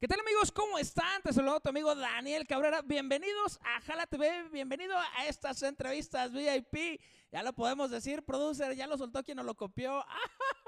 ¿Qué 0.00 0.08
tal 0.08 0.20
amigos? 0.20 0.50
¿Cómo 0.50 0.76
están? 0.76 1.22
Te 1.22 1.32
saludo 1.32 1.60
tu 1.60 1.68
amigo 1.68 1.94
Daniel 1.94 2.46
Cabrera. 2.46 2.82
Bienvenidos 2.82 3.58
a 3.62 3.80
Jala 3.80 4.06
TV, 4.06 4.48
bienvenido 4.50 4.94
a 4.98 5.26
estas 5.28 5.62
entrevistas 5.62 6.32
VIP. 6.32 7.00
Ya 7.32 7.42
lo 7.42 7.52
podemos 7.54 7.90
decir, 7.90 8.22
producer, 8.24 8.74
ya 8.74 8.86
lo 8.86 8.98
soltó 8.98 9.22
quien 9.22 9.36
nos 9.36 9.46
lo 9.46 9.54
copió. 9.54 10.04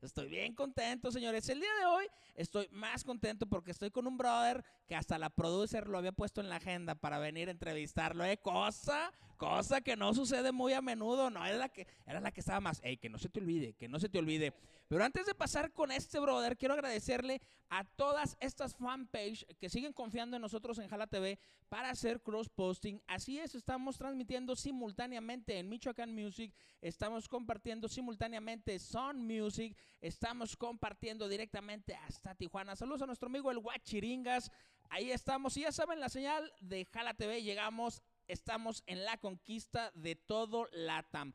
Estoy 0.00 0.28
bien 0.28 0.54
contento, 0.54 1.10
señores. 1.10 1.48
El 1.48 1.60
día 1.60 1.74
de 1.80 1.86
hoy 1.86 2.06
estoy 2.36 2.68
más 2.70 3.02
contento 3.02 3.46
porque 3.46 3.72
estoy 3.72 3.90
con 3.90 4.06
un 4.06 4.16
brother 4.16 4.64
que 4.86 4.94
hasta 4.94 5.18
la 5.18 5.28
producer 5.28 5.88
lo 5.88 5.98
había 5.98 6.12
puesto 6.12 6.40
en 6.40 6.48
la 6.48 6.56
agenda 6.56 6.94
para 6.94 7.18
venir 7.18 7.48
a 7.48 7.50
entrevistarlo. 7.50 8.24
¿eh? 8.24 8.36
Cosa, 8.36 9.12
cosa 9.36 9.80
que 9.80 9.96
no 9.96 10.14
sucede 10.14 10.52
muy 10.52 10.72
a 10.72 10.80
menudo. 10.80 11.30
No, 11.30 11.44
era 11.44 11.56
la 11.56 11.68
que, 11.68 11.88
era 12.06 12.20
la 12.20 12.30
que 12.30 12.40
estaba 12.40 12.60
más. 12.60 12.80
Ey, 12.84 12.96
que 12.96 13.08
no 13.08 13.18
se 13.18 13.28
te 13.28 13.40
olvide, 13.40 13.72
que 13.74 13.88
no 13.88 13.98
se 13.98 14.08
te 14.08 14.18
olvide. 14.20 14.54
Pero 14.86 15.04
antes 15.04 15.26
de 15.26 15.34
pasar 15.34 15.72
con 15.72 15.90
este 15.90 16.20
brother, 16.20 16.56
quiero 16.56 16.74
agradecerle 16.74 17.42
a 17.70 17.84
todas 17.84 18.36
estas 18.40 18.74
fanpage 18.74 19.44
que 19.58 19.68
siguen 19.68 19.92
confiando 19.92 20.36
en 20.36 20.42
nosotros 20.42 20.78
en 20.78 20.88
Jala 20.88 21.06
TV 21.06 21.38
para 21.68 21.90
hacer 21.90 22.22
cross 22.22 22.48
posting. 22.48 22.98
Así 23.06 23.38
es, 23.38 23.54
estamos 23.54 23.98
transmitiendo 23.98 24.56
simultáneamente 24.56 25.58
en 25.58 25.68
Michoacán 25.68 26.14
Music, 26.14 26.54
estamos 26.80 27.28
compartiendo 27.28 27.88
simultáneamente 27.88 28.78
Son 28.78 29.26
Music, 29.26 29.76
estamos 30.00 30.56
compartiendo 30.56 31.28
directamente 31.28 31.94
hasta 31.94 32.34
Tijuana. 32.34 32.76
Saludos 32.76 33.02
a 33.02 33.06
nuestro 33.06 33.28
amigo 33.28 33.50
el 33.50 33.58
Guachiringas. 33.58 34.50
Ahí 34.90 35.10
estamos. 35.10 35.56
Y 35.56 35.62
ya 35.62 35.72
saben, 35.72 36.00
la 36.00 36.08
señal 36.08 36.52
de 36.60 36.84
Jala 36.86 37.14
TV 37.14 37.42
llegamos. 37.42 38.02
Estamos 38.26 38.82
en 38.86 39.04
la 39.04 39.18
conquista 39.18 39.90
de 39.94 40.16
todo 40.16 40.68
LATAM. 40.72 41.34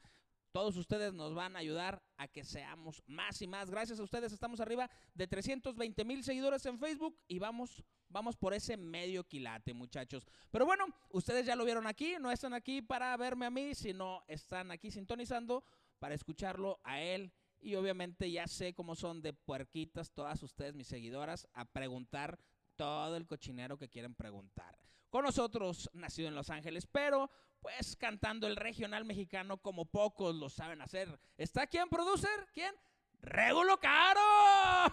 Todos 0.52 0.78
ustedes 0.78 1.14
nos 1.14 1.34
van 1.34 1.56
a 1.56 1.60
ayudar 1.60 2.04
a 2.16 2.28
que 2.28 2.44
seamos 2.44 3.02
más 3.08 3.42
y 3.42 3.48
más. 3.48 3.72
Gracias 3.72 4.00
a 4.00 4.04
ustedes 4.04 4.32
estamos 4.32 4.60
arriba 4.60 4.88
de 5.16 5.26
320 5.26 6.06
mil 6.06 6.24
seguidores 6.24 6.64
en 6.68 6.78
Facebook 6.78 7.20
y 7.28 7.40
vamos, 7.40 7.84
vamos 8.08 8.38
por 8.38 8.54
ese 8.54 8.78
medio 8.78 9.24
quilate, 9.24 9.74
muchachos. 9.74 10.28
Pero 10.52 10.68
bueno, 10.68 10.86
ustedes 11.10 11.48
ya 11.48 11.56
lo 11.56 11.66
vieron 11.66 11.88
aquí, 11.88 12.18
no 12.20 12.30
están 12.30 12.54
aquí 12.54 12.84
para 12.84 13.18
verme 13.18 13.48
a 13.48 13.50
mí, 13.50 13.74
sino 13.74 14.24
están 14.28 14.70
aquí 14.70 14.92
sintonizando 14.92 15.64
para 15.98 16.14
escucharlo 16.14 16.80
a 16.84 17.02
él. 17.02 17.34
Y 17.64 17.76
obviamente 17.76 18.30
ya 18.30 18.46
sé 18.46 18.74
cómo 18.74 18.94
son 18.94 19.22
de 19.22 19.32
puerquitas 19.32 20.12
todas 20.12 20.44
ustedes, 20.44 20.76
mis 20.76 20.88
seguidoras, 20.88 21.48
a 21.54 21.64
preguntar 21.64 22.38
todo 22.76 23.16
el 23.16 23.26
cochinero 23.26 23.78
que 23.78 23.90
quieren 23.90 24.14
preguntar. 24.14 24.78
Con 25.10 25.24
nosotros, 25.24 25.90
nacido 25.94 26.28
en 26.28 26.36
Los 26.36 26.50
Ángeles, 26.50 26.86
pero 26.86 27.32
pues 27.62 27.96
cantando 27.96 28.48
el 28.48 28.58
regional 28.58 29.06
mexicano 29.06 29.60
como 29.60 29.86
pocos 29.86 30.36
lo 30.36 30.50
saben 30.50 30.82
hacer. 30.82 31.18
¿Está 31.38 31.66
quién, 31.66 31.88
producer? 31.88 32.48
¿Quién? 32.54 32.76
¡Regulo 33.22 33.80
Caro! 33.80 34.20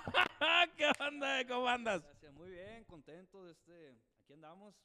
¿Qué 0.76 0.88
onda? 1.00 1.44
¿Cómo 1.48 1.66
andas? 1.66 2.04
Gracias, 2.04 2.32
muy 2.32 2.50
bien, 2.50 2.84
contento 2.84 3.44
de 3.44 3.50
este, 3.50 3.98
aquí 4.22 4.34
andamos, 4.34 4.76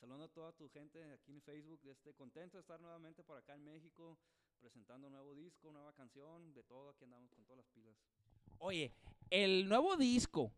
saludando 0.00 0.24
a 0.24 0.28
toda 0.28 0.52
tu 0.54 0.68
gente 0.70 1.12
aquí 1.12 1.30
en 1.30 1.40
Facebook, 1.42 1.80
de 1.82 1.92
este, 1.92 2.12
contento 2.14 2.56
de 2.56 2.62
estar 2.62 2.80
nuevamente 2.80 3.22
por 3.22 3.36
acá 3.36 3.54
en 3.54 3.62
México, 3.62 4.18
presentando 4.58 5.06
un 5.06 5.12
nuevo 5.12 5.34
disco, 5.34 5.72
nueva 5.72 5.92
canción, 5.92 6.52
de 6.52 6.62
todo, 6.64 6.90
aquí 6.90 7.04
andamos 7.04 7.30
con 7.32 7.44
todas 7.44 7.58
las 7.58 7.68
pilas. 7.68 7.94
Oye, 8.58 8.92
el 9.30 9.68
nuevo 9.68 9.96
disco 9.96 10.52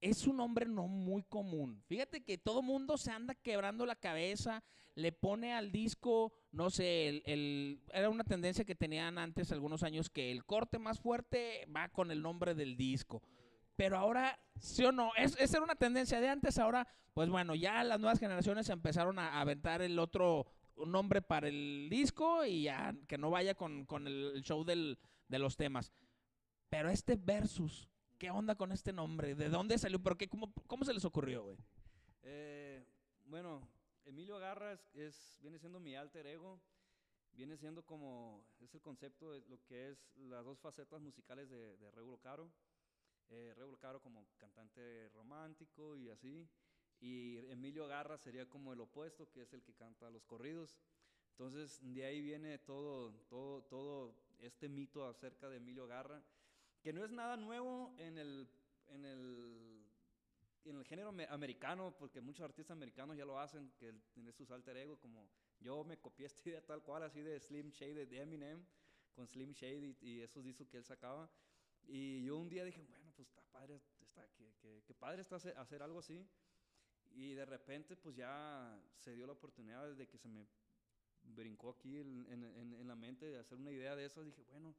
es 0.00 0.26
un 0.26 0.36
nombre 0.36 0.66
no 0.66 0.86
muy 0.86 1.22
común. 1.22 1.82
Fíjate 1.86 2.22
que 2.22 2.38
todo 2.38 2.62
mundo 2.62 2.96
se 2.96 3.10
anda 3.10 3.34
quebrando 3.34 3.86
la 3.86 3.96
cabeza, 3.96 4.62
le 4.94 5.12
pone 5.12 5.54
al 5.54 5.72
disco, 5.72 6.32
no 6.52 6.70
sé, 6.70 7.22
el, 7.24 7.80
era 7.92 8.10
una 8.10 8.24
tendencia 8.24 8.64
que 8.64 8.74
tenían 8.74 9.18
antes 9.18 9.52
algunos 9.52 9.82
años 9.82 10.10
que 10.10 10.30
el 10.30 10.44
corte 10.44 10.78
más 10.78 11.00
fuerte 11.00 11.66
va 11.74 11.88
con 11.88 12.10
el 12.10 12.22
nombre 12.22 12.54
del 12.54 12.76
disco. 12.76 13.22
Pero 13.76 13.96
ahora, 13.96 14.38
sí 14.58 14.84
o 14.84 14.92
no, 14.92 15.12
es, 15.16 15.36
esa 15.38 15.58
era 15.58 15.64
una 15.64 15.76
tendencia 15.76 16.20
de 16.20 16.28
antes, 16.28 16.58
ahora, 16.58 16.86
pues 17.14 17.30
bueno, 17.30 17.54
ya 17.54 17.84
las 17.84 18.00
nuevas 18.00 18.18
generaciones 18.18 18.68
empezaron 18.68 19.18
a 19.18 19.40
aventar 19.40 19.82
el 19.82 19.98
otro 19.98 20.46
nombre 20.86 21.22
para 21.22 21.48
el 21.48 21.88
disco 21.90 22.44
y 22.44 22.62
ya 22.64 22.94
que 23.06 23.18
no 23.18 23.30
vaya 23.30 23.54
con, 23.54 23.84
con 23.86 24.06
el, 24.06 24.42
show 24.42 24.64
del- 24.64 24.98
de 25.28 25.38
los 25.38 25.56
temas. 25.56 25.92
Pero 26.70 26.88
este 26.90 27.16
versus, 27.16 27.88
¿qué 28.18 28.30
onda 28.30 28.54
con 28.54 28.72
este 28.72 28.92
nombre? 28.92 29.34
¿De 29.34 29.48
dónde 29.48 29.78
salió? 29.78 29.98
¿Por 30.02 30.16
qué? 30.16 30.28
¿Cómo, 30.28 30.52
cómo 30.66 30.84
se 30.84 30.92
les 30.94 31.04
ocurrió, 31.04 31.42
güey? 31.44 31.56
Eh, 32.22 32.84
bueno, 33.24 33.66
Emilio 34.04 34.38
Garra 34.38 34.72
es, 34.72 34.90
es- 34.94 35.38
viene 35.40 35.58
siendo 35.58 35.80
mi 35.80 35.94
alter 35.94 36.26
ego, 36.26 36.60
viene 37.32 37.56
siendo 37.56 37.82
como, 37.84 38.44
es 38.60 38.74
el 38.74 38.80
concepto 38.82 39.32
de 39.32 39.40
lo 39.48 39.62
que 39.64 39.90
es 39.90 39.98
las 40.16 40.44
dos 40.44 40.58
facetas 40.60 41.00
musicales 41.00 41.48
de, 41.48 41.76
de 41.76 41.90
Regulo 41.90 42.18
Caro. 42.18 42.50
Eh, 43.30 43.52
Regulo 43.56 43.76
Caro 43.78 44.00
como 44.00 44.26
cantante 44.38 45.08
romántico 45.10 45.96
y 45.96 46.08
así, 46.08 46.48
y 47.00 47.38
Emilio 47.50 47.86
Garra 47.86 48.18
sería 48.18 48.48
como 48.48 48.72
el 48.72 48.80
opuesto, 48.80 49.30
que 49.30 49.42
es 49.42 49.52
el 49.52 49.62
que 49.62 49.74
canta 49.74 50.10
los 50.10 50.24
corridos. 50.24 50.76
Entonces, 51.32 51.80
de 51.94 52.04
ahí 52.04 52.20
viene 52.20 52.58
todo, 52.58 53.12
todo, 53.28 53.62
todo 53.64 54.14
este 54.40 54.68
mito 54.68 55.06
acerca 55.06 55.48
de 55.48 55.58
Emilio 55.58 55.86
Garra, 55.86 56.22
que 56.82 56.92
no 56.92 57.04
es 57.04 57.10
nada 57.12 57.36
nuevo 57.36 57.94
en 57.98 58.18
el, 58.18 58.48
en 58.88 59.04
el, 59.04 59.86
en 60.64 60.76
el 60.76 60.84
género 60.84 61.12
me- 61.12 61.26
americano, 61.26 61.94
porque 61.96 62.20
muchos 62.20 62.44
artistas 62.44 62.76
americanos 62.76 63.16
ya 63.16 63.24
lo 63.24 63.38
hacen, 63.38 63.70
que 63.78 63.88
el- 63.90 64.02
tiene 64.12 64.32
sus 64.32 64.50
alter 64.50 64.76
ego, 64.76 64.98
como 64.98 65.28
yo 65.60 65.84
me 65.84 65.98
copié 65.98 66.26
esta 66.26 66.48
idea 66.48 66.64
tal 66.64 66.82
cual, 66.82 67.04
así 67.04 67.20
de 67.20 67.38
Slim 67.38 67.70
Shady, 67.70 68.06
de 68.06 68.20
Eminem, 68.20 68.64
con 69.14 69.26
Slim 69.26 69.52
Shady 69.52 69.96
y 70.00 70.20
esos 70.20 70.44
discos 70.44 70.68
que 70.68 70.76
él 70.78 70.84
sacaba. 70.84 71.30
Y 71.86 72.24
yo 72.24 72.36
un 72.36 72.48
día 72.48 72.64
dije, 72.64 72.82
bueno, 72.82 73.12
pues 73.14 73.28
está 73.28 73.42
padre, 73.42 73.80
está, 74.00 74.28
que, 74.36 74.52
que, 74.60 74.82
que 74.84 74.94
padre 74.94 75.22
está 75.22 75.36
hacer, 75.36 75.56
hacer 75.56 75.82
algo 75.82 76.00
así. 76.00 76.24
Y 77.18 77.34
de 77.34 77.44
repente, 77.44 77.96
pues 77.96 78.14
ya 78.14 78.80
se 78.96 79.12
dio 79.12 79.26
la 79.26 79.32
oportunidad 79.32 79.92
de 79.96 80.06
que 80.06 80.16
se 80.18 80.28
me 80.28 80.46
brincó 81.20 81.70
aquí 81.70 81.98
en, 81.98 82.24
en- 82.30 82.86
la 82.86 82.94
mente 82.94 83.26
de 83.26 83.38
hacer 83.38 83.58
una 83.58 83.72
idea 83.72 83.96
de 83.96 84.04
esas. 84.04 84.24
Dije, 84.24 84.44
bueno, 84.44 84.72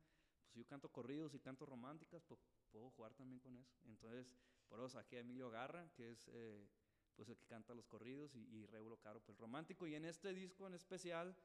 pues 0.48 0.56
yo 0.56 0.66
canto 0.66 0.90
corridos 0.90 1.34
y 1.36 1.40
canto 1.40 1.66
románticas, 1.66 2.24
pues 2.24 2.40
puedo 2.72 2.90
jugar 2.92 3.14
también 3.14 3.40
con 3.42 3.58
eso. 3.58 3.76
Entonces, 3.88 4.38
por 4.70 4.80
eso 4.80 4.88
saqué 4.88 5.18
a 5.18 5.20
Emilio 5.20 5.50
Garra, 5.50 5.92
que 5.98 6.12
es 6.12 6.30
eh, 6.32 6.66
pues 7.18 7.28
el 7.28 7.36
que 7.36 7.46
canta 7.46 7.74
los 7.74 7.86
corridos, 7.88 8.34
y, 8.34 8.40
y 8.56 8.66
Regulo 8.68 8.98
Caro, 9.02 9.20
pues 9.20 9.38
romántico. 9.38 9.86
Y 9.86 9.96
en 9.96 10.06
este 10.06 10.34
disco 10.34 10.66
en 10.66 10.76
especial 10.76 11.36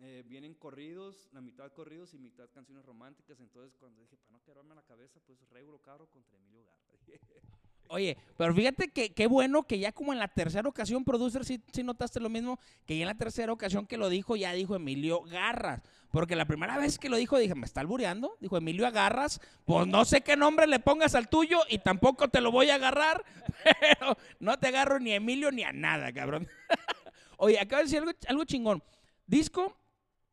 eh, 0.00 0.22
vienen 0.26 0.54
corridos, 0.54 1.28
la 1.32 1.40
mitad 1.40 1.72
corridos 1.72 2.12
y 2.14 2.18
mitad 2.18 2.48
canciones 2.52 2.84
románticas. 2.84 3.40
Entonces, 3.40 3.74
cuando 3.78 4.00
dije, 4.00 4.16
para 4.16 4.32
no 4.32 4.42
quedarme 4.44 4.74
la 4.74 4.82
cabeza, 4.82 5.20
pues 5.26 5.38
Regulo 5.50 5.78
Caro 5.78 6.06
contra 6.06 6.36
Emilio 6.38 6.64
Garra. 6.64 6.86
Oye, 7.88 8.16
pero 8.36 8.52
fíjate 8.52 8.88
que 8.88 9.14
qué 9.14 9.26
bueno 9.26 9.62
que 9.62 9.78
ya 9.78 9.92
como 9.92 10.12
en 10.12 10.18
la 10.18 10.28
tercera 10.28 10.68
ocasión, 10.68 11.04
producer, 11.04 11.44
si 11.44 11.82
notaste 11.84 12.18
lo 12.18 12.28
mismo, 12.28 12.58
que 12.84 12.96
ya 12.96 13.02
en 13.02 13.08
la 13.08 13.14
tercera 13.14 13.52
ocasión 13.52 13.86
que 13.86 13.96
lo 13.96 14.08
dijo, 14.08 14.34
ya 14.36 14.52
dijo 14.52 14.74
Emilio 14.74 15.22
Garras. 15.22 15.82
Porque 16.10 16.34
la 16.34 16.46
primera 16.46 16.78
vez 16.78 16.98
que 16.98 17.08
lo 17.08 17.16
dijo, 17.16 17.38
dije, 17.38 17.54
¿me 17.54 17.66
está 17.66 17.80
albureando? 17.80 18.36
Dijo 18.40 18.56
Emilio 18.56 18.86
Agarras. 18.86 19.40
Pues 19.64 19.86
no 19.86 20.04
sé 20.04 20.22
qué 20.22 20.36
nombre 20.36 20.66
le 20.66 20.80
pongas 20.80 21.14
al 21.14 21.28
tuyo 21.28 21.60
y 21.68 21.78
tampoco 21.78 22.28
te 22.28 22.40
lo 22.40 22.50
voy 22.50 22.70
a 22.70 22.76
agarrar, 22.76 23.24
pero 23.80 24.16
no 24.40 24.58
te 24.58 24.68
agarro 24.68 24.98
ni 24.98 25.12
a 25.12 25.16
Emilio 25.16 25.52
ni 25.52 25.62
a 25.62 25.72
nada, 25.72 26.12
cabrón. 26.12 26.48
Oye, 27.38 27.60
acabo 27.60 27.78
de 27.78 27.84
decir 27.84 27.98
algo, 27.98 28.12
algo 28.28 28.44
chingón. 28.44 28.82
Disco 29.26 29.76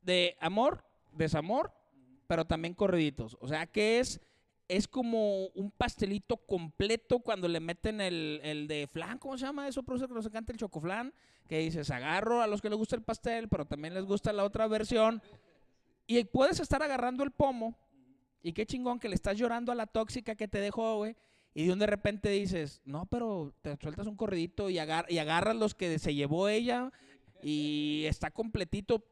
de 0.04 0.38
amor, 0.40 0.84
desamor, 1.12 1.74
pero 2.28 2.46
también 2.46 2.74
corriditos. 2.74 3.38
O 3.40 3.48
sea, 3.48 3.66
que 3.68 4.00
es, 4.00 4.22
es 4.68 4.88
como 4.88 5.48
un 5.48 5.72
pastelito 5.72 6.38
completo 6.38 7.20
cuando 7.20 7.48
le 7.48 7.60
meten 7.60 8.02
el, 8.02 8.40
el 8.44 8.68
de 8.68 8.88
flan, 8.88 9.18
¿cómo 9.18 9.38
se 9.38 9.46
llama 9.46 9.68
eso? 9.68 9.84
Eso 9.96 10.08
que 10.08 10.14
nos 10.14 10.26
encanta 10.26 10.52
el 10.52 10.58
chocoflan, 10.58 11.14
que 11.48 11.60
dices, 11.60 11.90
agarro 11.92 12.42
a 12.42 12.48
los 12.48 12.62
que 12.62 12.70
les 12.70 12.78
gusta 12.78 12.96
el 12.96 13.04
pastel, 13.04 13.50
pero 13.50 13.66
también 13.66 13.94
les 13.94 14.06
gusta 14.06 14.34
la 14.34 14.44
otra 14.44 14.68
versión. 14.68 15.22
Y 16.08 16.24
puedes 16.26 16.60
estar 16.60 16.84
agarrando 16.84 17.24
el 17.24 17.32
pomo, 17.32 17.78
y 18.44 18.52
qué 18.52 18.66
chingón 18.66 19.00
que 19.00 19.08
le 19.08 19.16
estás 19.16 19.38
llorando 19.38 19.72
a 19.72 19.76
la 19.76 19.88
tóxica 19.88 20.36
que 20.36 20.50
te 20.50 20.60
dejó, 20.60 20.98
güey. 20.98 21.16
Y 21.56 21.68
de 21.68 21.74
un 21.74 21.80
de 21.80 21.88
repente 21.88 22.30
dices, 22.30 22.82
no, 22.84 23.06
pero 23.06 23.54
te 23.62 23.78
sueltas 23.78 24.06
un 24.08 24.18
corridito 24.18 24.70
y, 24.70 24.80
agar 24.80 25.06
y 25.10 25.20
agarras 25.20 25.56
los 25.56 25.74
que 25.74 25.98
se 25.98 26.14
llevó 26.14 26.50
ella 26.50 26.92
y 27.42 28.04
está 28.06 28.32
completito. 28.32 29.06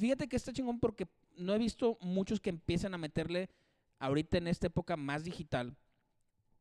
Fíjate 0.00 0.28
que 0.28 0.36
está 0.36 0.50
chingón 0.50 0.80
porque 0.80 1.06
no 1.36 1.54
he 1.54 1.58
visto 1.58 1.98
muchos 2.00 2.40
que 2.40 2.48
empiecen 2.48 2.94
a 2.94 2.98
meterle 2.98 3.50
ahorita 3.98 4.38
en 4.38 4.48
esta 4.48 4.68
época 4.68 4.96
más 4.96 5.24
digital 5.24 5.76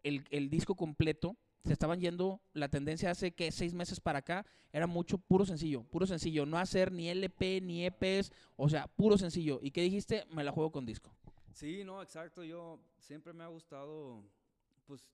el, 0.04 0.50
disco 0.50 0.76
completo. 0.76 1.38
Se 1.64 1.72
estaban 1.72 2.02
yendo, 2.02 2.42
la 2.54 2.68
tendencia 2.68 3.12
hace 3.12 3.32
que 3.32 3.52
seis 3.54 3.74
meses 3.74 4.02
para 4.02 4.20
acá 4.20 4.46
era 4.74 4.88
mucho 4.88 5.18
puro 5.18 5.46
sencillo, 5.46 5.84
puro 5.84 6.06
sencillo, 6.06 6.46
no 6.46 6.58
hacer 6.58 6.92
ni 6.92 7.08
LP 7.08 7.62
ni 7.62 7.86
EPs, 7.86 8.34
o 8.58 8.68
sea, 8.68 8.88
puro 8.88 9.18
sencillo. 9.18 9.60
¿Y 9.62 9.72
qué 9.72 9.82
dijiste? 9.84 10.26
Me 10.32 10.44
la 10.44 10.52
juego 10.52 10.72
con 10.72 10.86
disco. 10.86 11.10
Sí, 11.54 11.86
no, 11.86 12.02
exacto. 12.02 12.44
Yo 12.44 12.78
siempre 12.98 13.32
me 13.32 13.46
ha 13.46 13.48
gustado, 13.48 14.22
pues 14.86 15.10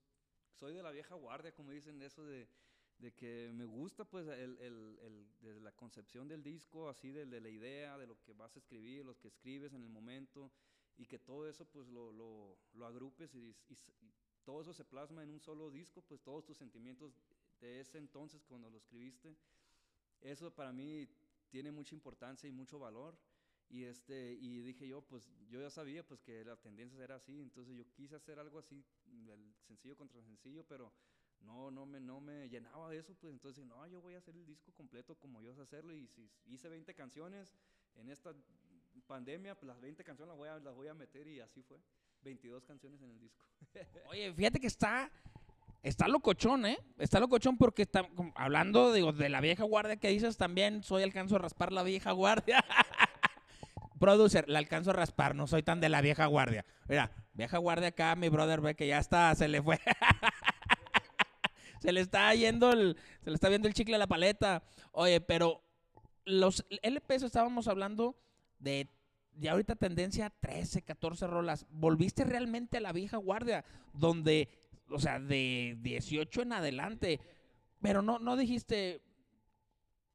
soy 0.56 0.74
de 0.74 0.82
la 0.82 0.90
vieja 0.90 1.14
guardia, 1.14 1.52
como 1.52 1.70
dicen, 1.70 2.02
eso 2.02 2.24
de, 2.26 2.48
de 2.98 3.14
que 3.14 3.52
me 3.54 3.66
gusta, 3.66 4.06
pues, 4.06 4.28
el, 4.28 4.58
el, 4.60 5.00
el- 5.02 5.28
de 5.42 5.60
la 5.62 5.72
concepción 5.76 6.28
del 6.28 6.44
disco, 6.44 6.90
así 6.90 7.12
de, 7.12 7.26
de 7.26 7.42
la 7.42 7.50
idea, 7.50 7.98
de 7.98 8.08
lo 8.08 8.22
que 8.22 8.34
vas 8.34 8.56
a 8.56 8.60
escribir, 8.60 9.06
lo 9.06 9.18
que 9.20 9.28
escribes 9.28 9.74
en 9.74 9.84
el 9.84 9.90
momento, 9.90 10.52
y 10.98 11.06
que 11.06 11.20
todo 11.20 11.48
eso, 11.50 11.66
pues, 11.66 11.88
lo, 11.88 12.12
lo, 12.14 12.58
lo 12.74 12.86
agrupes 12.86 13.36
y 13.36 13.56
todo 14.44 14.62
eso 14.62 14.74
se 14.74 14.86
plasma 14.86 15.24
en 15.24 15.30
un 15.32 15.40
solo 15.42 15.72
disco, 15.72 16.02
pues 16.02 16.22
todos 16.22 16.46
tus 16.46 16.58
sentimientos 16.58 17.14
de 17.60 17.80
ese 17.80 17.98
entonces 17.98 18.44
cuando 18.44 18.70
lo 18.70 18.78
escribiste, 18.78 19.36
eso 20.22 20.54
para 20.54 20.72
mí 20.74 21.08
tiene 21.50 21.72
mucha 21.72 21.96
importancia 21.96 22.48
y 22.48 22.52
mucho 22.52 22.80
valor. 22.80 23.20
Y, 23.70 23.84
este, 23.86 24.34
y 24.34 24.62
dije 24.62 24.88
yo, 24.88 25.02
pues 25.02 25.32
yo 25.50 25.60
ya 25.62 25.72
sabía 25.72 26.06
pues 26.06 26.22
que 26.22 26.46
la 26.46 26.56
tendencia 26.62 27.04
era 27.04 27.16
así, 27.16 27.42
entonces 27.42 27.76
yo 27.76 27.92
quise 27.92 28.16
hacer 28.16 28.38
algo 28.40 28.60
así, 28.60 28.86
el 29.08 29.56
sencillo 29.62 29.98
contra 29.98 30.22
sencillo, 30.22 30.66
pero 30.68 30.94
no, 31.42 31.72
no 31.72 31.86
me, 31.86 32.00
no 32.00 32.20
me 32.20 32.50
llenaba 32.50 32.90
de 32.90 32.98
eso, 32.98 33.14
pues 33.16 33.34
entonces 33.34 33.66
no, 33.66 33.86
yo 33.88 34.02
voy 34.02 34.16
a 34.16 34.20
hacer 34.20 34.36
el 34.36 34.46
disco 34.46 34.72
completo 34.74 35.16
como 35.16 35.42
yo 35.42 35.54
sé 35.54 35.62
hacerlo 35.62 35.94
y 35.94 36.08
si 36.08 36.30
hice 36.46 36.70
20 36.70 36.94
canciones 36.94 37.54
en 37.96 38.10
esta 38.10 38.34
pandemia, 39.08 39.56
pues 39.56 39.68
las 39.68 39.80
20 39.80 40.04
canciones 40.04 40.30
las 40.30 40.38
voy 40.38 40.50
a, 40.50 40.60
las 40.60 40.76
voy 40.76 40.88
a 40.88 40.94
meter 40.94 41.28
y 41.28 41.40
así 41.40 41.62
fue. 41.62 41.80
22 42.26 42.66
canciones 42.66 43.02
en 43.02 43.12
el 43.12 43.20
disco. 43.20 43.46
Oye, 44.10 44.34
fíjate 44.34 44.60
que 44.60 44.68
está, 44.68 45.12
está 45.84 46.08
locochón, 46.08 46.66
¿eh? 46.66 46.80
Está 46.98 47.20
locochón 47.20 47.58
porque 47.58 47.84
está, 47.84 48.08
hablando 48.34 48.92
digo, 48.92 49.14
de 49.14 49.30
la 49.30 49.42
vieja 49.42 49.64
guardia 49.64 49.98
que 49.98 50.10
dices 50.10 50.36
también, 50.36 50.84
soy 50.84 51.04
alcanzo 51.04 51.36
a 51.36 51.40
raspar 51.40 51.72
la 51.72 51.84
vieja 51.84 52.12
guardia. 52.12 52.66
Producer, 54.00 54.50
la 54.50 54.60
alcanzo 54.60 54.90
a 54.90 54.94
raspar, 54.94 55.36
no 55.36 55.48
soy 55.48 55.64
tan 55.64 55.80
de 55.80 55.88
la 55.88 56.02
vieja 56.02 56.26
guardia. 56.26 56.66
Mira, 56.90 57.12
vieja 57.34 57.60
guardia 57.60 57.90
acá, 57.90 58.16
mi 58.16 58.28
brother 58.28 58.60
ve 58.60 58.76
que 58.76 58.88
ya 58.88 58.98
está, 58.98 59.34
se 59.36 59.48
le 59.48 59.62
fue. 59.62 59.80
se 61.80 61.92
le 61.92 62.02
está 62.02 62.34
yendo 62.36 62.72
el, 62.72 62.98
se 63.24 63.30
le 63.30 63.36
está 63.36 63.50
viendo 63.50 63.68
el 63.68 63.74
chicle 63.74 63.96
a 63.96 64.00
la 64.00 64.08
paleta. 64.08 64.64
Oye, 64.92 65.22
pero 65.22 65.62
los 66.26 66.66
LPs 66.82 67.24
estábamos 67.24 67.68
hablando 67.68 68.16
de 68.60 68.90
ya 69.38 69.52
ahorita 69.52 69.76
tendencia 69.76 70.30
13, 70.30 70.82
14 70.82 71.28
rolas. 71.28 71.66
Volviste 71.70 72.24
realmente 72.24 72.78
a 72.78 72.82
la 72.82 72.94
vieja 72.94 73.18
guardia, 73.18 73.66
donde, 73.94 74.50
o 74.90 75.00
sea, 75.00 75.20
de 75.20 75.78
18 75.82 76.42
en 76.42 76.54
adelante, 76.54 77.20
pero 77.82 78.02
no, 78.02 78.20
no 78.20 78.38
dijiste, 78.38 79.02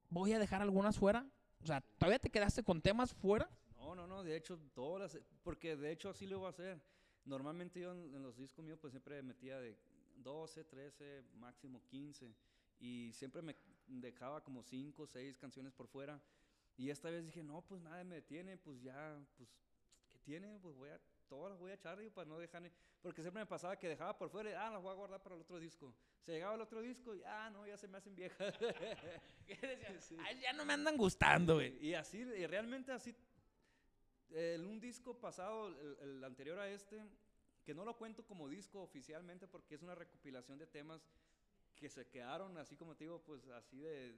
voy 0.08 0.32
a 0.32 0.38
dejar 0.38 0.62
algunas 0.62 0.98
fuera. 0.98 1.26
O 1.62 1.66
sea, 1.66 1.82
¿todavía 1.98 2.18
te 2.18 2.30
quedaste 2.30 2.62
con 2.62 2.80
temas 2.80 3.12
fuera? 3.12 3.48
No, 3.76 3.94
no, 3.94 4.06
no, 4.06 4.22
de 4.22 4.36
hecho, 4.36 4.58
todas 4.74 5.18
porque 5.42 5.76
de 5.76 5.90
hecho 5.92 6.10
así 6.10 6.26
lo 6.26 6.38
iba 6.38 6.46
a 6.46 6.50
hacer. 6.50 6.80
Normalmente 7.24 7.80
yo 7.80 7.92
en, 7.92 8.22
los 8.22 8.36
discos 8.36 8.64
míos 8.64 8.78
pues 8.80 8.92
siempre 8.92 9.22
metía 9.22 9.58
de 9.58 9.76
12, 10.22 10.64
13, 10.64 11.24
máximo 11.34 11.82
15 11.86 12.34
y 12.78 13.12
siempre 13.12 13.42
me 13.42 13.56
dejaba 13.86 14.42
como 14.42 14.62
5, 14.62 15.06
6 15.06 15.38
canciones 15.38 15.72
por 15.72 15.86
fuera 15.86 16.20
y 16.80 16.88
esta 16.88 17.10
vez 17.10 17.26
dije, 17.26 17.42
no, 17.42 17.60
pues 17.60 17.82
nada 17.82 18.02
me 18.04 18.14
detiene, 18.14 18.56
pues 18.56 18.80
ya, 18.80 19.22
pues, 19.36 19.50
¿qué 20.08 20.18
tiene? 20.20 20.58
Pues 20.60 20.74
voy 20.74 20.88
a, 20.88 20.98
todas 21.28 21.50
las 21.50 21.60
voy 21.60 21.72
a 21.72 21.74
echar, 21.74 21.98
para 22.14 22.26
no 22.26 22.38
dejar, 22.38 22.62
porque 23.02 23.20
siempre 23.20 23.42
me 23.42 23.46
pasaba 23.46 23.78
que 23.78 23.86
dejaba 23.86 24.16
por 24.16 24.30
fuera, 24.30 24.50
y, 24.50 24.54
ah, 24.54 24.70
las 24.70 24.80
voy 24.80 24.90
a 24.90 24.94
guardar 24.94 25.22
para 25.22 25.34
el 25.34 25.42
otro 25.42 25.60
disco. 25.60 25.94
Se 26.22 26.32
llegaba 26.32 26.54
el 26.54 26.62
otro 26.62 26.80
disco 26.80 27.14
y, 27.14 27.22
ah, 27.24 27.50
no, 27.50 27.66
ya 27.66 27.76
se 27.76 27.86
me 27.86 27.98
hacen 27.98 28.14
viejas. 28.14 28.54
Ay, 30.26 30.40
ya 30.40 30.54
no 30.54 30.64
me 30.64 30.72
andan 30.72 30.96
gustando, 30.96 31.56
güey. 31.56 31.76
Y 31.84 31.92
así, 31.92 32.20
y 32.20 32.46
realmente 32.46 32.92
así, 32.92 33.14
en 34.30 34.64
un 34.64 34.80
disco 34.80 35.18
pasado, 35.18 35.68
el, 36.00 36.24
anterior 36.24 36.58
a 36.58 36.70
este, 36.70 36.98
que 37.64 37.74
no 37.74 37.84
lo 37.84 37.96
cuento 37.96 38.24
como 38.24 38.48
disco 38.48 38.82
oficialmente 38.82 39.46
porque 39.46 39.74
es 39.74 39.82
una 39.82 39.94
recopilación 39.94 40.58
de 40.58 40.66
temas 40.66 41.02
que 41.76 41.88
se 41.88 42.06
quedaron, 42.08 42.56
así 42.58 42.76
como 42.76 42.94
te 42.94 43.04
digo, 43.04 43.22
pues 43.22 43.46
así 43.48 43.78
de 43.78 44.14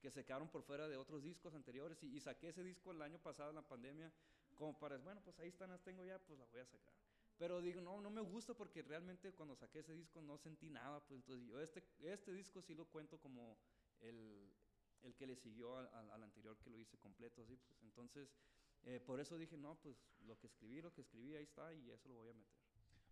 que 0.00 0.10
se 0.10 0.24
quedaron 0.24 0.48
por 0.48 0.62
fuera 0.62 0.88
de 0.88 0.96
otros 0.96 1.22
discos 1.22 1.54
anteriores 1.54 2.02
y, 2.02 2.20
saqué 2.20 2.48
ese 2.48 2.62
disco 2.62 2.92
el 2.92 3.02
año 3.02 3.18
pasado 3.18 3.50
en 3.50 3.56
la 3.56 3.62
pandemia 3.66 4.12
como 4.54 4.78
para, 4.78 4.96
bueno, 4.98 5.20
pues 5.24 5.38
ahí 5.38 5.48
están, 5.48 5.70
las 5.70 5.82
tengo 5.82 6.04
ya, 6.04 6.18
pues 6.18 6.38
las 6.38 6.50
voy 6.50 6.60
a 6.60 6.66
sacar. 6.66 6.94
Pero 7.38 7.60
digo, 7.60 7.80
no, 7.82 8.00
no 8.00 8.08
me 8.08 8.22
gusta 8.22 8.54
porque 8.54 8.82
realmente 8.82 9.32
cuando 9.32 9.54
saqué 9.54 9.80
ese 9.80 9.94
disco 9.94 10.22
no 10.22 10.38
sentí 10.38 10.70
nada, 10.70 11.00
pues 11.00 11.20
entonces 11.20 11.46
yo 11.46 11.60
este, 11.60 11.82
este 12.04 12.32
disco 12.32 12.62
sí 12.62 12.74
lo 12.74 12.86
cuento 12.86 13.18
como 13.18 13.58
el, 14.00 14.50
el 15.02 15.14
que 15.14 15.26
le 15.26 15.36
siguió 15.36 15.76
al, 15.76 15.88
al, 16.10 16.22
anterior 16.22 16.56
que 16.58 16.70
lo 16.70 16.78
hice 16.78 16.96
completo, 16.98 17.42
así, 17.42 17.56
pues 17.56 17.82
entonces 17.82 18.28
eh, 18.86 19.00
por 19.04 19.20
eso 19.20 19.36
dije, 19.36 19.56
no, 19.56 19.76
pues 19.82 19.96
lo 20.26 20.38
que 20.38 20.46
escribí, 20.46 20.80
lo 20.80 20.92
que 20.92 21.02
escribí, 21.02 21.34
ahí 21.34 21.44
está 21.44 21.72
y 21.74 21.90
eso 21.90 22.08
lo 22.08 22.16
voy 22.16 22.28
a 22.30 22.34
meter. 22.34 22.56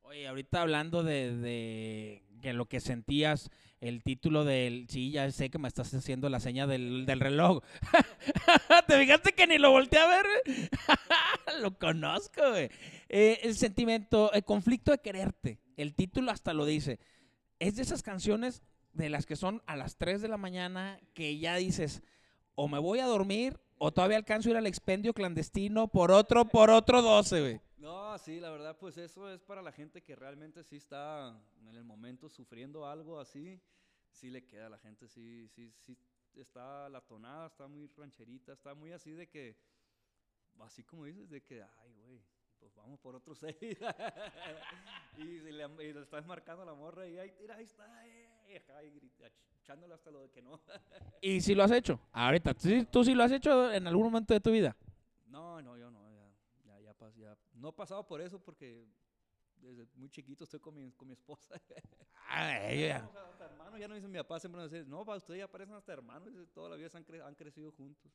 Oye, 0.02 0.28
ahorita 0.28 0.60
hablando 0.60 1.02
de, 1.02 1.34
de, 1.34 2.22
que 2.42 2.52
lo 2.52 2.66
que 2.66 2.78
sentías, 2.78 3.50
el 3.80 4.02
título 4.02 4.44
del... 4.44 4.86
Sí, 4.90 5.10
ya 5.10 5.30
sé 5.32 5.48
que 5.48 5.58
me 5.58 5.66
estás 5.66 5.94
haciendo 5.94 6.28
la 6.28 6.40
seña 6.40 6.66
del, 6.66 7.06
del 7.06 7.20
reloj. 7.20 7.64
¿Te 8.86 8.98
fijaste 8.98 9.32
que 9.32 9.46
ni 9.46 9.56
lo 9.56 9.70
volteé 9.70 9.98
a 9.98 10.06
ver? 10.06 10.26
lo 11.60 11.78
conozco, 11.78 12.50
güey. 12.50 12.68
Eh, 13.08 13.40
el 13.42 13.54
sentimiento, 13.54 14.30
el 14.32 14.44
conflicto 14.44 14.90
de 14.92 14.98
quererte. 14.98 15.58
El 15.76 15.94
título 15.94 16.30
hasta 16.30 16.52
lo 16.52 16.66
dice. 16.66 17.00
Es 17.58 17.76
de 17.76 17.82
esas 17.82 18.02
canciones 18.02 18.62
de 18.92 19.08
las 19.08 19.24
que 19.24 19.36
son 19.36 19.62
a 19.66 19.74
las 19.74 19.96
3 19.96 20.20
de 20.20 20.28
la 20.28 20.36
mañana 20.36 21.00
que 21.14 21.38
ya 21.38 21.56
dices, 21.56 22.02
o 22.54 22.68
me 22.68 22.78
voy 22.78 23.00
a 23.00 23.06
dormir 23.06 23.58
o 23.78 23.92
todavía 23.92 24.16
alcanzo 24.16 24.48
a 24.48 24.52
ir 24.52 24.56
al 24.56 24.66
expendio 24.66 25.12
clandestino 25.12 25.88
por 25.88 26.10
otro, 26.10 26.44
por 26.46 26.70
otro 26.70 27.02
12, 27.02 27.40
güey. 27.40 27.60
No, 27.78 28.16
sí, 28.18 28.40
la 28.40 28.50
verdad, 28.50 28.78
pues 28.78 28.96
eso 28.96 29.28
es 29.30 29.42
para 29.42 29.60
la 29.60 29.72
gente 29.72 30.02
que 30.02 30.16
realmente 30.16 30.64
sí 30.64 30.76
está 30.76 31.38
en 31.60 31.74
el 31.74 31.84
momento 31.84 32.28
sufriendo 32.28 32.86
algo 32.86 33.20
así. 33.20 33.60
Sí 34.10 34.30
le 34.30 34.46
queda 34.46 34.66
a 34.66 34.70
la 34.70 34.78
gente, 34.78 35.08
sí, 35.08 35.48
sí, 35.48 35.72
sí 35.80 35.98
está 36.34 36.88
la 36.88 37.00
tonada, 37.00 37.48
está 37.48 37.66
muy 37.68 37.86
rancherita, 37.88 38.52
está 38.52 38.74
muy 38.74 38.92
así 38.92 39.12
de 39.12 39.28
que, 39.28 39.56
así 40.60 40.84
como 40.84 41.04
dices, 41.04 41.28
de 41.28 41.42
que, 41.42 41.62
ay, 41.62 41.92
güey, 41.92 42.22
pues 42.58 42.74
vamos 42.74 42.98
por 43.00 43.14
otro 43.14 43.34
seis. 43.34 43.56
y, 45.18 45.40
le, 45.40 45.66
y, 45.84 45.98
estás 45.98 46.24
marcando 46.26 46.64
la 46.64 46.74
morra 46.74 47.06
y 47.06 47.18
ahí, 47.18 47.32
tira, 47.32 47.56
ahí 47.56 47.64
está, 47.64 48.06
eh, 48.06 48.28
echándole 49.62 49.94
hasta 49.94 50.10
lo 50.10 50.20
de 50.20 50.30
que 50.30 50.42
no. 50.42 50.60
¿Y 51.22 51.40
si 51.40 51.54
lo 51.54 51.64
has 51.64 51.70
hecho? 51.70 52.00
Ahorita, 52.12 52.54
¿tú 52.90 53.04
sí 53.04 53.14
lo 53.14 53.24
has 53.24 53.32
hecho 53.32 53.72
en 53.72 53.86
algún 53.86 54.04
momento 54.04 54.34
de 54.34 54.40
tu 54.40 54.50
vida? 54.50 54.76
No, 55.26 55.62
no, 55.62 55.76
yo 55.76 55.90
no 55.90 56.04
ya, 57.16 57.36
no 57.54 57.68
he 57.68 57.72
pasado 57.72 58.06
por 58.06 58.20
eso 58.20 58.38
porque 58.38 58.86
desde 59.56 59.86
muy 59.94 60.08
chiquito 60.08 60.44
estoy 60.44 60.60
con 60.60 60.74
mi, 60.74 60.90
con 60.92 61.08
mi 61.08 61.14
esposa. 61.14 61.54
Ay, 62.28 62.88
ya. 62.88 62.96
Hasta 63.04 63.44
hermanos, 63.44 63.80
ya 63.80 63.88
no 63.88 63.94
dicen 63.94 64.10
mi 64.10 64.18
papá, 64.18 64.40
siempre 64.40 64.60
nos 64.60 64.70
dice, 64.70 64.84
no, 64.86 65.02
ustedes 65.02 65.40
ya 65.40 65.48
parecen 65.48 65.74
hasta 65.74 65.92
hermanos, 65.92 66.32
toda 66.52 66.70
la 66.70 66.76
vida 66.76 66.88
han, 66.94 67.04
han 67.22 67.34
crecido 67.34 67.72
juntos. 67.72 68.12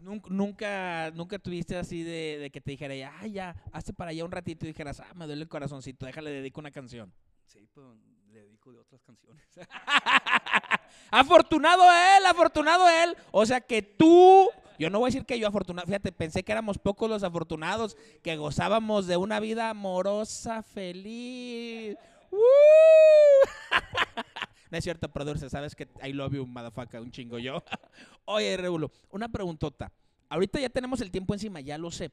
Nunca, 0.00 1.12
nunca 1.12 1.38
tuviste 1.38 1.76
así 1.76 2.02
de, 2.02 2.38
de 2.38 2.50
que 2.50 2.60
te 2.60 2.72
dijera, 2.72 2.94
ah, 3.20 3.26
ya, 3.26 3.54
hazte 3.72 3.92
para 3.92 4.10
allá 4.10 4.24
un 4.24 4.32
ratito 4.32 4.66
y 4.66 4.68
dijeras, 4.68 4.98
ah, 4.98 5.14
me 5.14 5.26
duele 5.26 5.42
el 5.42 5.48
corazoncito, 5.48 6.06
déjale, 6.06 6.30
dedico 6.30 6.60
una 6.60 6.72
canción. 6.72 7.12
Sí, 7.52 7.68
pues 7.74 7.86
le 8.32 8.40
dedico 8.40 8.72
de 8.72 8.78
otras 8.78 9.02
canciones. 9.02 9.44
afortunado 11.10 11.82
él, 11.82 12.24
afortunado 12.24 12.88
él. 12.88 13.14
O 13.30 13.44
sea 13.44 13.60
que 13.60 13.82
tú 13.82 14.48
yo 14.78 14.88
no 14.88 14.98
voy 14.98 15.08
a 15.08 15.10
decir 15.10 15.26
que 15.26 15.38
yo 15.38 15.46
afortunado, 15.46 15.86
fíjate, 15.86 16.12
pensé 16.12 16.42
que 16.42 16.50
éramos 16.50 16.78
pocos 16.78 17.10
los 17.10 17.22
afortunados, 17.22 17.98
que 18.22 18.36
gozábamos 18.36 19.06
de 19.06 19.18
una 19.18 19.38
vida 19.38 19.68
amorosa, 19.68 20.62
feliz. 20.62 21.98
no 24.70 24.78
es 24.78 24.82
cierto, 24.82 25.12
producer, 25.12 25.50
sabes 25.50 25.76
que 25.76 25.88
I 26.02 26.14
love 26.14 26.32
you, 26.32 26.46
motherfucker, 26.46 27.00
un 27.00 27.10
chingo 27.10 27.38
yo. 27.38 27.62
Oye, 28.24 28.56
Regulo, 28.56 28.90
una 29.10 29.28
preguntota. 29.28 29.92
Ahorita 30.30 30.58
ya 30.58 30.70
tenemos 30.70 31.02
el 31.02 31.10
tiempo 31.10 31.34
encima, 31.34 31.60
ya 31.60 31.76
lo 31.76 31.90
sé. 31.90 32.10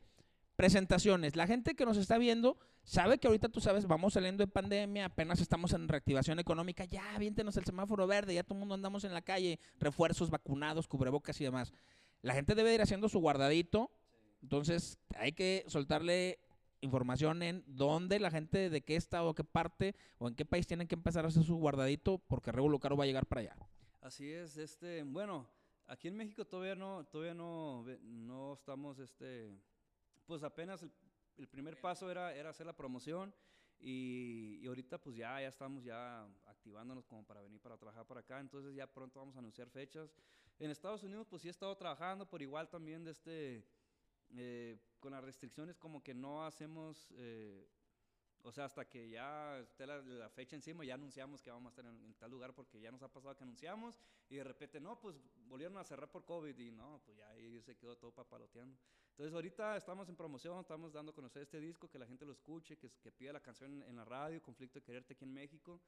Presentaciones. 0.60 1.38
La 1.38 1.48
gente 1.48 1.74
que 1.74 1.86
nos 1.86 1.96
está 1.96 2.18
viendo 2.18 2.58
sabe 2.84 3.18
que 3.18 3.28
ahorita 3.28 3.48
tú 3.48 3.62
sabes, 3.62 3.88
vamos 3.88 4.14
saliendo 4.14 4.44
de 4.44 4.52
pandemia, 4.52 5.06
apenas 5.06 5.40
estamos 5.40 5.72
en 5.72 5.88
reactivación 5.88 6.38
económica, 6.40 6.84
ya 6.84 7.18
viéntenos 7.18 7.56
el 7.56 7.64
semáforo 7.64 8.08
verde, 8.08 8.34
ya 8.34 8.44
todo 8.44 8.56
el 8.56 8.60
mundo 8.60 8.76
andamos 8.76 9.06
en 9.06 9.14
la 9.14 9.22
calle, 9.22 9.58
refuerzos, 9.80 10.30
vacunados, 10.30 10.88
cubrebocas 10.88 11.40
y 11.40 11.46
demás 11.46 11.72
la 12.22 12.34
gente 12.34 12.56
debe 12.56 12.74
ir 12.74 12.82
haciendo 12.82 13.10
su 13.10 13.20
guardadito. 13.20 13.92
Entonces, 14.42 15.00
hay 15.16 15.34
que 15.34 15.64
soltarle 15.68 16.40
información 16.82 17.44
en 17.44 17.64
dónde 17.68 18.20
la 18.20 18.32
gente, 18.32 18.70
de 18.70 18.82
qué 18.82 18.96
estado, 18.96 19.36
qué 19.36 19.44
parte 19.44 19.96
o 20.18 20.28
en 20.28 20.36
qué 20.36 20.46
país 20.46 20.66
tienen 20.66 20.88
que 20.88 20.96
empezar 20.96 21.26
a 21.26 21.28
hacer 21.28 21.44
su 21.44 21.58
guardadito 21.58 22.20
porque 22.20 22.52
Revolucaro 22.52 22.96
Caro 22.96 22.98
va 22.98 23.04
a 23.04 23.08
llegar 23.08 23.26
para 23.26 23.42
allá. 23.42 23.58
Así 24.02 24.32
es, 24.32 24.56
este, 24.56 25.04
bueno, 25.04 25.50
aquí 25.88 26.08
en 26.08 26.16
México 26.16 26.46
todavía 26.46 26.76
no, 26.76 27.06
todavía 27.06 27.34
no, 27.34 27.84
no 28.02 28.54
estamos, 28.54 28.98
este, 29.00 29.52
pues 30.30 30.44
apenas 30.44 30.86
el, 31.38 31.48
primer 31.48 31.82
paso 31.82 32.12
era, 32.12 32.36
era 32.36 32.52
hacer 32.52 32.64
la 32.64 32.78
promoción 32.78 33.34
y, 33.80 34.60
y, 34.62 34.68
ahorita 34.68 35.00
pues 35.00 35.16
ya, 35.16 35.42
ya 35.42 35.48
estamos 35.48 35.84
ya 35.84 36.24
activándonos 36.46 37.08
como 37.08 37.26
para 37.26 37.42
venir 37.42 37.60
para 37.60 37.78
trabajar 37.78 38.06
para 38.06 38.20
acá, 38.20 38.40
entonces 38.40 38.76
ya 38.76 38.86
pronto 38.86 39.20
vamos 39.20 39.36
a 39.36 39.40
anunciar 39.40 39.72
fechas. 39.72 40.14
En 40.60 40.70
Estados 40.70 41.02
Unidos 41.02 41.26
pues 41.28 41.42
sí 41.42 41.48
he 41.48 41.52
estado 41.52 41.76
trabajando, 41.76 42.30
pero 42.30 42.44
igual 42.44 42.70
también 42.70 43.04
de 43.04 43.10
este, 43.10 43.66
eh, 44.36 44.78
con 45.00 45.14
las 45.14 45.24
restricciones 45.24 45.80
como 45.80 46.04
que 46.04 46.14
no 46.14 46.46
hacemos, 46.46 47.12
eh, 47.18 47.68
o 48.44 48.52
sea, 48.52 48.66
hasta 48.66 48.88
que 48.88 49.10
ya 49.10 49.58
esté 49.58 49.88
la, 49.88 50.30
fecha 50.30 50.56
encima, 50.56 50.86
ya 50.86 50.94
anunciamos 50.94 51.42
que 51.42 51.50
vamos 51.50 51.72
a 51.72 51.82
estar 51.82 51.86
en, 51.88 52.14
tal 52.20 52.30
lugar 52.30 52.54
porque 52.54 52.80
ya 52.80 52.92
nos 52.92 53.02
ha 53.02 53.12
pasado 53.12 53.36
que 53.36 53.46
anunciamos 53.46 54.00
y 54.30 54.36
de 54.36 54.44
repente, 54.44 54.80
no, 54.80 55.00
pues 55.00 55.16
volvieron 55.48 55.76
a 55.80 55.84
cerrar 55.84 56.12
por 56.12 56.24
COVID 56.24 56.56
y 56.56 56.70
no, 56.70 57.02
pues 57.04 57.18
ya 57.18 57.28
ahí 57.30 57.60
se 57.64 57.76
quedó 57.76 57.98
todo 57.98 58.12
papaloteando. 58.12 58.78
Entonces 59.20 59.36
ahorita 59.36 59.76
estamos 59.76 60.08
en 60.08 60.16
promoción, 60.16 60.58
estamos 60.62 60.94
dando 60.94 61.12
a 61.12 61.14
conocer 61.14 61.42
este 61.42 61.60
disco, 61.60 61.90
que 61.90 62.00
la 62.00 62.06
gente 62.06 62.26
lo 62.26 62.32
escuche, 62.32 62.78
que, 62.78 62.90
que 63.04 63.12
pida 63.12 63.34
la 63.34 63.42
canción 63.42 63.84
en 63.84 63.98
la 63.98 64.06
radio, 64.06 64.42
Conflicto 64.42 64.80
de 64.80 64.86
Quererte 64.86 65.14
aquí 65.14 65.26
en 65.26 65.34
México. 65.34 65.82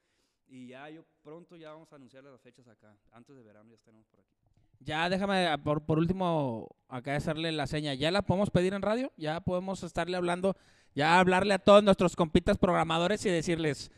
Y 0.48 0.68
ya 0.68 0.90
yo 0.90 1.06
pronto 1.24 1.56
ya 1.56 1.72
vamos 1.72 1.94
a 1.94 1.96
anunciar 1.96 2.26
las 2.26 2.42
fechas 2.42 2.68
acá. 2.68 2.94
Antes 3.14 3.34
de 3.34 3.42
verano 3.42 3.70
ya 3.70 3.78
estaremos 3.78 4.06
por 4.08 4.20
aquí. 4.20 4.36
Ya 4.82 5.08
déjame, 5.08 5.48
ah, 5.48 5.58
por, 5.58 5.86
por 5.86 5.98
último, 5.98 6.76
acá 6.90 7.16
hacerle 7.16 7.54
la 7.54 7.68
seña. 7.68 7.94
¿Ya 7.94 8.12
la 8.12 8.22
podemos 8.22 8.50
pedir 8.50 8.74
en 8.74 8.82
radio? 8.82 9.14
Ya 9.16 9.40
podemos 9.40 9.82
estarle 9.84 10.18
hablando, 10.18 10.58
ya 10.94 11.18
hablarle 11.18 11.54
a 11.54 11.60
todos 11.60 11.82
nuestros 11.86 12.18
compitas 12.18 12.58
programadores 12.58 13.26
y 13.26 13.30
decirles, 13.30 13.94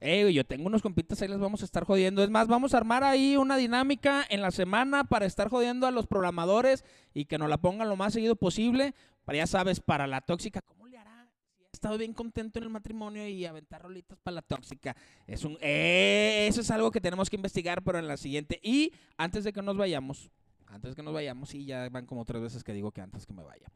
yo 0.00 0.44
tengo 0.46 0.66
unos 0.66 0.80
compitas, 0.80 1.20
ahí 1.20 1.28
les 1.28 1.38
vamos 1.38 1.60
a 1.62 1.64
estar 1.66 1.84
jodiendo. 1.84 2.22
Es 2.22 2.30
más, 2.30 2.48
vamos 2.48 2.72
a 2.72 2.78
armar 2.78 3.04
ahí 3.04 3.36
una 3.36 3.56
dinámica 3.56 4.24
en 4.30 4.40
la 4.40 4.50
semana 4.50 5.04
para 5.04 5.26
estar 5.26 5.48
jodiendo 5.48 5.86
a 5.86 5.90
los 5.90 6.06
programadores 6.06 6.84
y 7.12 7.26
que 7.26 7.36
nos 7.36 7.50
la 7.50 7.58
pongan 7.58 7.88
lo 7.88 7.96
más 7.96 8.14
seguido 8.14 8.36
posible. 8.36 8.94
Para, 9.24 9.38
ya 9.38 9.46
sabes, 9.46 9.80
para 9.80 10.06
la 10.06 10.22
tóxica, 10.22 10.62
¿cómo 10.62 10.86
le 10.86 10.96
hará? 10.96 11.28
Si 11.58 11.64
ha 11.64 11.68
estado 11.72 11.98
bien 11.98 12.14
contento 12.14 12.58
en 12.58 12.64
el 12.64 12.70
matrimonio 12.70 13.28
y 13.28 13.44
aventar 13.44 13.82
rolitas 13.82 14.18
para 14.20 14.36
la 14.36 14.42
tóxica. 14.42 14.96
Es 15.26 15.44
un, 15.44 15.58
eh, 15.60 16.46
eso 16.48 16.62
es 16.62 16.70
algo 16.70 16.90
que 16.90 17.02
tenemos 17.02 17.28
que 17.28 17.36
investigar, 17.36 17.82
pero 17.82 17.98
en 17.98 18.08
la 18.08 18.16
siguiente. 18.16 18.58
Y 18.62 18.94
antes 19.18 19.44
de 19.44 19.52
que 19.52 19.60
nos 19.60 19.76
vayamos, 19.76 20.30
antes 20.66 20.92
de 20.92 20.96
que 20.96 21.02
nos 21.02 21.12
vayamos, 21.12 21.54
y 21.54 21.66
ya 21.66 21.88
van 21.90 22.06
como 22.06 22.24
tres 22.24 22.40
veces 22.40 22.64
que 22.64 22.72
digo 22.72 22.90
que 22.90 23.02
antes 23.02 23.26
que 23.26 23.34
me 23.34 23.42
vaya. 23.42 23.70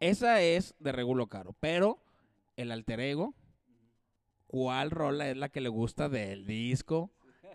Esa 0.00 0.40
es 0.40 0.74
de 0.78 0.92
Regulo 0.92 1.26
Caro, 1.26 1.54
pero 1.60 1.98
el 2.56 2.70
alter 2.70 3.00
ego, 3.00 3.34
¿cuál 4.48 4.90
rola 4.90 5.30
es 5.30 5.36
la 5.36 5.48
que 5.48 5.60
le 5.60 5.68
gusta 5.68 6.08
del 6.08 6.44
disco? 6.44 7.12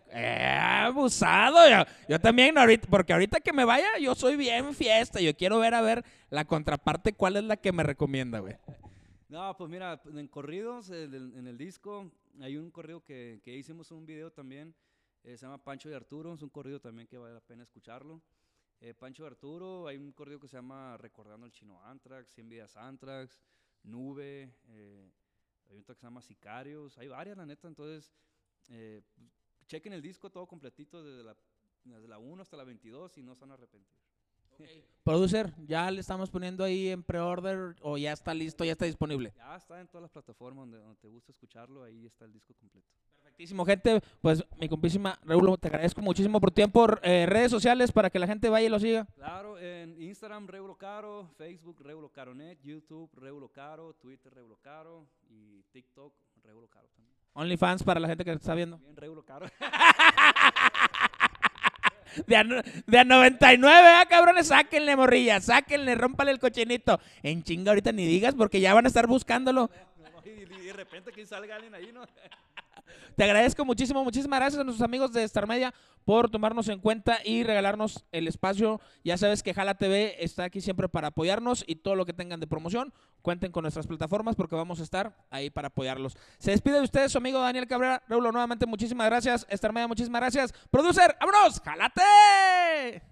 Eh, 0.09 0.57
abusado. 0.59 1.67
Yo, 1.67 1.91
yo 2.07 2.19
también, 2.21 2.57
ahorita, 2.57 2.87
porque 2.89 3.11
ahorita 3.11 3.41
que 3.41 3.51
me 3.51 3.65
vaya, 3.65 3.97
yo 3.99 4.15
soy 4.15 4.37
bien 4.37 4.73
fiesta. 4.73 5.19
Yo 5.19 5.35
quiero 5.35 5.59
ver 5.59 5.73
a 5.73 5.81
ver 5.81 6.05
la 6.29 6.45
contraparte, 6.45 7.13
cuál 7.13 7.35
es 7.35 7.43
la 7.43 7.57
que 7.57 7.73
me 7.73 7.83
recomienda, 7.83 8.39
güey. 8.39 8.55
No, 9.27 9.57
pues 9.57 9.69
mira, 9.69 9.99
en 10.05 10.27
corridos, 10.27 10.91
en 10.91 11.47
el, 11.47 11.57
disco, 11.57 12.11
hay 12.39 12.55
un 12.55 12.69
corrido 12.69 13.03
que, 13.03 13.41
que 13.43 13.55
hicimos 13.55 13.91
un 13.91 14.05
video 14.05 14.31
también, 14.31 14.75
eh, 15.23 15.37
se 15.37 15.45
llama 15.47 15.57
Pancho 15.57 15.89
y 15.89 15.93
Arturo, 15.93 16.33
es 16.35 16.43
un 16.43 16.49
corrido 16.49 16.79
también 16.79 17.07
que 17.07 17.17
vale 17.17 17.33
la 17.33 17.41
pena 17.41 17.63
escucharlo. 17.63 18.21
Eh, 18.79 18.93
Pancho 18.93 19.23
y 19.23 19.25
Arturo, 19.25 19.87
hay 19.87 19.97
un 19.97 20.11
corrido 20.11 20.39
que 20.39 20.47
se 20.47 20.57
llama 20.57 20.97
Recordando 20.97 21.45
el 21.45 21.51
Chino 21.51 21.81
Antrax, 21.83 22.33
100 22.33 22.49
Vidas 22.49 22.75
Antrax, 22.75 23.41
Nube, 23.83 24.53
eh, 24.67 25.09
hay 25.75 25.83
que 25.83 25.93
se 25.95 26.01
llama 26.01 26.21
Sicarios, 26.21 26.97
hay 26.97 27.07
varias, 27.07 27.37
la 27.37 27.45
neta, 27.45 27.67
entonces 27.67 28.11
eh, 28.69 29.01
chequen 29.67 29.93
el 29.93 30.01
disco 30.01 30.29
todo 30.29 30.47
completito 30.47 31.03
desde 31.03 31.23
la, 31.23 31.35
desde 31.83 32.07
la 32.07 32.19
1 32.19 32.41
hasta 32.41 32.57
la 32.57 32.63
22 32.63 33.17
y 33.17 33.23
no 33.23 33.35
se 33.35 33.41
van 33.41 33.51
a 33.51 33.53
arrepentir. 33.55 33.97
Producer, 35.03 35.53
ya 35.65 35.89
le 35.89 35.99
estamos 35.99 36.29
poniendo 36.29 36.63
ahí 36.63 36.89
en 36.89 37.03
pre-order 37.03 37.75
o 37.81 37.97
ya 37.97 38.13
está 38.13 38.33
listo, 38.33 38.63
ya 38.63 38.73
está 38.73 38.85
disponible. 38.85 39.33
Ya 39.35 39.55
está 39.55 39.81
en 39.81 39.87
todas 39.87 40.03
las 40.03 40.11
plataformas 40.11 40.63
donde, 40.63 40.77
donde 40.77 40.99
te 41.01 41.07
gusta 41.07 41.31
escucharlo, 41.31 41.83
ahí 41.83 42.05
está 42.05 42.25
el 42.25 42.31
disco 42.31 42.53
completo. 42.53 42.87
Perfectísimo, 43.33 43.65
gente. 43.65 43.99
Pues 44.21 44.45
mi 44.59 44.69
compísima 44.69 45.17
Raúl, 45.23 45.57
te 45.59 45.67
agradezco 45.67 46.01
muchísimo 46.03 46.39
por 46.39 46.51
tiempo. 46.51 46.85
Eh, 47.01 47.25
redes 47.25 47.49
sociales 47.49 47.91
para 47.91 48.11
que 48.11 48.19
la 48.19 48.27
gente 48.27 48.47
vaya 48.47 48.67
y 48.67 48.69
lo 48.69 48.79
siga. 48.79 49.07
Claro, 49.15 49.57
en 49.57 49.99
Instagram 49.99 50.47
Reulo 50.47 50.75
Caro, 50.75 51.31
Facebook 51.35 51.81
Reulo 51.81 52.09
Caronet, 52.09 52.59
YouTube 52.63 53.09
Reulo 53.15 53.49
Caro, 53.49 53.95
Twitter 53.95 54.31
Reulo 54.35 54.59
Caro 54.61 55.07
y 55.31 55.63
TikTok 55.71 56.13
Reulo 56.43 56.67
Caro 56.67 56.87
también. 56.89 57.15
OnlyFans 57.33 57.81
para 57.81 57.99
la 57.99 58.07
gente 58.07 58.23
que 58.23 58.33
está 58.33 58.53
viendo. 58.53 58.77
Bien 58.77 58.95
Reulo 58.95 59.25
Caro. 59.25 59.47
De 62.27 62.35
a, 62.35 62.43
de 62.43 62.99
a 62.99 63.03
99, 63.03 63.87
ah, 63.87 64.05
cabrones, 64.07 64.45
sáquenle, 64.45 64.95
morrilla, 64.95 65.41
sáquenle, 65.41 65.95
rómpale 65.95 66.29
el 66.29 66.37
cochinito. 66.37 66.99
En 67.23 67.41
chinga 67.41 67.71
ahorita 67.71 67.91
ni 67.91 68.05
digas 68.05 68.35
porque 68.35 68.59
ya 68.59 68.75
van 68.75 68.85
a 68.85 68.89
estar 68.89 69.07
buscándolo. 69.07 69.71
y, 70.23 70.29
y 70.29 70.65
de 70.67 70.73
repente 70.73 71.11
que 71.11 71.25
salga 71.25 71.55
alguien 71.55 71.73
ahí, 71.73 71.91
¿no? 71.91 72.05
Te 73.15 73.23
agradezco 73.23 73.63
muchísimo, 73.65 74.03
muchísimas 74.03 74.39
gracias 74.39 74.61
a 74.61 74.63
nuestros 74.63 74.85
amigos 74.85 75.13
de 75.13 75.23
Star 75.23 75.47
Media 75.47 75.73
por 76.05 76.29
tomarnos 76.29 76.67
en 76.67 76.79
cuenta 76.79 77.19
y 77.23 77.43
regalarnos 77.43 78.05
el 78.11 78.27
espacio. 78.27 78.81
Ya 79.03 79.17
sabes 79.17 79.43
que 79.43 79.53
Jala 79.53 79.75
TV 79.75 80.15
está 80.23 80.45
aquí 80.45 80.61
siempre 80.61 80.89
para 80.89 81.09
apoyarnos 81.09 81.63
y 81.67 81.75
todo 81.75 81.95
lo 81.95 82.05
que 82.05 82.13
tengan 82.13 82.39
de 82.39 82.47
promoción, 82.47 82.93
cuenten 83.21 83.51
con 83.51 83.63
nuestras 83.63 83.87
plataformas 83.87 84.35
porque 84.35 84.55
vamos 84.55 84.79
a 84.79 84.83
estar 84.83 85.15
ahí 85.29 85.49
para 85.49 85.67
apoyarlos. 85.67 86.17
Se 86.39 86.51
despide 86.51 86.75
de 86.75 86.83
ustedes 86.83 87.11
su 87.11 87.17
amigo 87.17 87.39
Daniel 87.39 87.67
Cabrera. 87.67 88.03
Reulo, 88.07 88.31
nuevamente 88.31 88.65
muchísimas 88.65 89.07
gracias. 89.07 89.45
Star 89.49 89.71
Media, 89.73 89.87
muchísimas 89.87 90.21
gracias. 90.21 90.53
Producer, 90.71 91.15
vámonos, 91.19 91.61
jalate. 91.61 93.03